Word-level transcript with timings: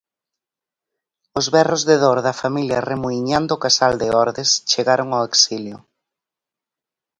Os 1.39 1.45
berros 1.55 1.81
de 1.89 1.95
dor 2.03 2.17
da 2.27 2.37
familia 2.41 2.83
Remuiñán 2.89 3.43
do 3.51 3.57
Casal 3.65 3.93
de 4.01 4.07
Ordes 4.23 4.49
chegaron 4.71 5.09
ao 5.11 5.27
exilio. 5.31 5.77